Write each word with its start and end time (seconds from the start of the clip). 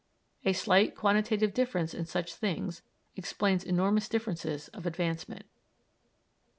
A 0.45 0.53
slight 0.53 0.95
quantitative 0.95 1.53
difference 1.53 1.93
in 1.93 2.07
such 2.07 2.33
things 2.33 2.81
explains 3.15 3.63
enormous 3.63 4.09
differences 4.09 4.67
of 4.69 4.87
advancement. 4.87 5.45